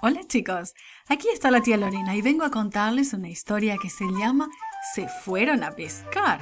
[0.00, 0.74] Hola chicos,
[1.08, 4.48] aquí está la tía Lorena y vengo a contarles una historia que se llama
[4.94, 6.38] Se fueron a pescar.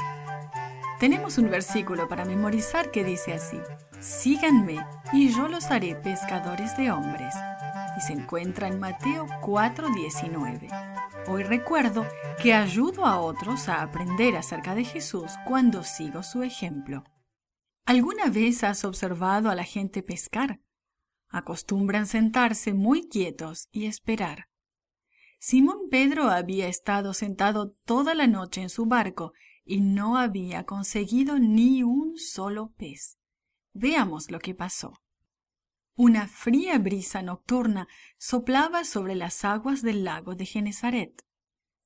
[1.01, 3.57] Tenemos un versículo para memorizar que dice así,
[3.99, 7.35] Síganme y yo los haré pescadores de hombres.
[7.97, 10.69] Y se encuentra en Mateo 4:19.
[11.27, 12.07] Hoy recuerdo
[12.43, 17.05] que ayudo a otros a aprender acerca de Jesús cuando sigo su ejemplo.
[17.87, 20.61] ¿Alguna vez has observado a la gente pescar?
[21.29, 24.49] Acostumbran sentarse muy quietos y esperar.
[25.39, 29.33] Simón Pedro había estado sentado toda la noche en su barco
[29.65, 33.19] y no había conseguido ni un solo pez.
[33.73, 34.95] Veamos lo que pasó.
[35.95, 41.27] Una fría brisa nocturna soplaba sobre las aguas del lago de Genezaret.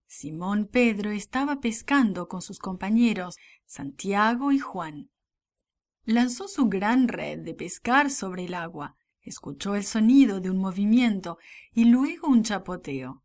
[0.07, 5.11] Simón Pedro estaba pescando con sus compañeros Santiago y Juan.
[6.03, 11.39] Lanzó su gran red de pescar sobre el agua, escuchó el sonido de un movimiento
[11.73, 13.23] y luego un chapoteo.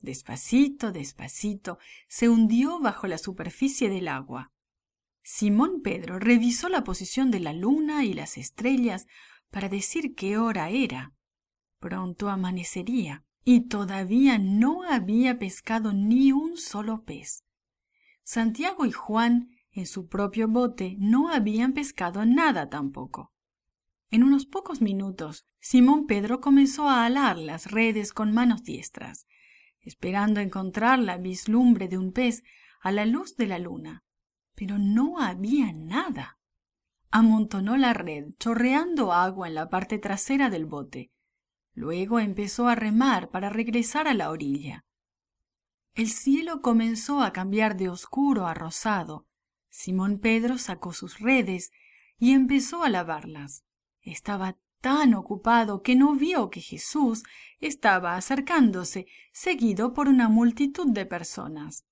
[0.00, 4.52] Despacito, despacito, se hundió bajo la superficie del agua.
[5.22, 9.06] Simón Pedro revisó la posición de la luna y las estrellas
[9.50, 11.14] para decir qué hora era.
[11.80, 17.44] Pronto amanecería y todavía no había pescado ni un solo pez.
[18.22, 23.32] Santiago y Juan en su propio bote no habían pescado nada tampoco.
[24.10, 29.26] En unos pocos minutos, Simón Pedro comenzó a alar las redes con manos diestras,
[29.80, 32.44] esperando encontrar la vislumbre de un pez
[32.80, 34.04] a la luz de la luna.
[34.54, 36.38] Pero no había nada.
[37.10, 41.10] Amontonó la red, chorreando agua en la parte trasera del bote.
[41.74, 44.84] Luego empezó a remar para regresar a la orilla.
[45.94, 49.26] El cielo comenzó a cambiar de oscuro a rosado.
[49.68, 51.70] Simón Pedro sacó sus redes
[52.18, 53.64] y empezó a lavarlas.
[54.06, 57.24] Estaba tan ocupado que no vio que Jesús
[57.58, 61.84] estaba acercándose, seguido por una multitud de personas.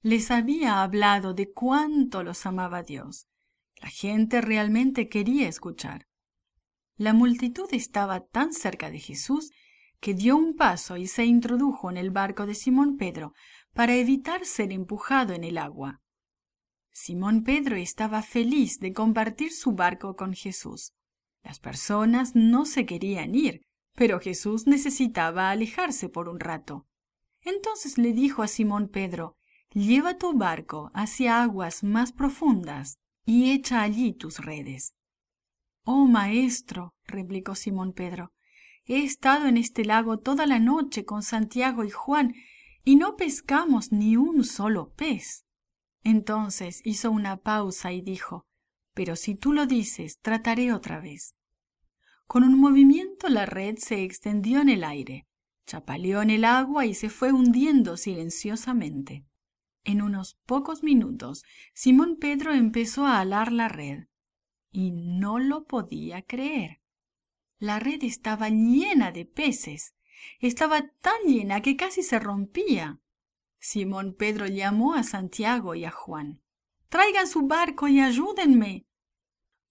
[0.00, 3.28] Les había hablado de cuánto los amaba Dios.
[3.76, 6.08] La gente realmente quería escuchar.
[6.96, 9.52] La multitud estaba tan cerca de Jesús
[10.00, 13.34] que dio un paso y se introdujo en el barco de Simón Pedro
[13.74, 16.00] para evitar ser empujado en el agua.
[16.90, 20.94] Simón Pedro estaba feliz de compartir su barco con Jesús.
[21.44, 23.62] Las personas no se querían ir,
[23.94, 26.86] pero Jesús necesitaba alejarse por un rato.
[27.42, 29.36] Entonces le dijo a Simón Pedro,
[29.74, 34.94] Lleva tu barco hacia aguas más profundas y echa allí tus redes.
[35.82, 38.32] Oh, maestro, replicó Simón Pedro,
[38.84, 42.34] he estado en este lago toda la noche con Santiago y Juan
[42.84, 45.44] y no pescamos ni un solo pez.
[46.04, 48.46] Entonces hizo una pausa y dijo,
[48.94, 51.34] pero si tú lo dices, trataré otra vez.
[52.26, 55.26] Con un movimiento la red se extendió en el aire,
[55.66, 59.26] chapaleó en el agua y se fue hundiendo silenciosamente.
[59.84, 61.44] En unos pocos minutos,
[61.74, 64.06] Simón Pedro empezó a alar la red,
[64.70, 66.80] y no lo podía creer.
[67.58, 69.94] La red estaba llena de peces,
[70.40, 73.00] estaba tan llena que casi se rompía.
[73.58, 76.43] Simón Pedro llamó a Santiago y a Juan.
[76.94, 78.86] Traigan su barco y ayúdenme.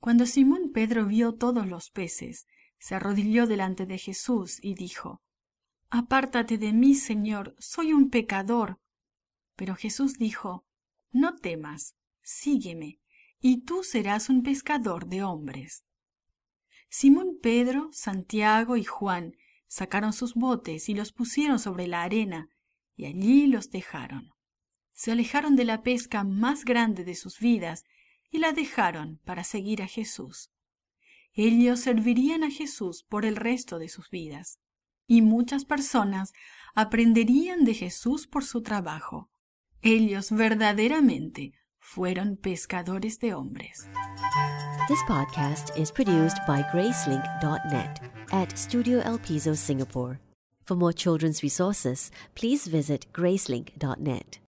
[0.02, 2.48] Cuando Simón Pedro vio todos los peces,
[2.80, 5.22] se arrodilló delante de Jesús y dijo,
[5.90, 8.82] Apártate de mí, Señor, soy un pecador.
[9.56, 10.66] Pero Jesús dijo,
[11.14, 13.00] No temas, sígueme,
[13.40, 15.86] y tú serás un pescador de hombres.
[16.90, 22.50] Simón Pedro, Santiago y Juan sacaron sus botes y los pusieron sobre la arena,
[22.98, 24.34] y allí los dejaron.
[24.94, 27.84] Se alejaron de la pesca más grande de sus vidas
[28.30, 30.52] y la dejaron para seguir a Jesús.
[31.34, 34.60] Ellos servirían a Jesús por el resto de sus vidas,
[35.08, 36.32] y muchas personas
[36.76, 39.30] aprenderían de Jesús por su trabajo.
[39.82, 43.88] Ellos verdaderamente fueron pescadores de hombres.
[44.88, 48.00] This podcast is produced by Gracelink.net
[48.32, 50.20] at Studio El Piso, Singapore.
[50.64, 54.43] For more children's resources, please visit Gracelink.net.